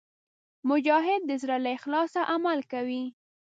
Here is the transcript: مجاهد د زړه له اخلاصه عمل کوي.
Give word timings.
مجاهد 0.69 1.21
د 1.25 1.31
زړه 1.41 1.57
له 1.63 1.69
اخلاصه 1.77 2.21
عمل 2.33 2.59
کوي. 2.71 3.03